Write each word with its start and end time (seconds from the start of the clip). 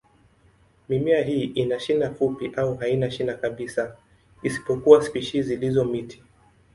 Mimea 0.89 1.21
hii 1.23 1.43
ina 1.43 1.79
shina 1.79 2.13
fupi 2.13 2.51
au 2.57 2.77
haina 2.77 3.11
shina 3.11 3.33
kabisa, 3.33 3.95
isipokuwa 4.43 5.03
spishi 5.03 5.41
zilizo 5.43 5.85
miti. 5.85 6.23